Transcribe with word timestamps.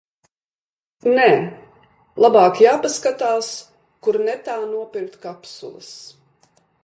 Nē, 1.17 1.25
labāk 2.25 2.63
jāpaskatās, 2.63 3.53
kur 4.07 4.21
netā 4.31 4.57
nopirkt 4.75 5.23
kapsulas. 5.27 5.93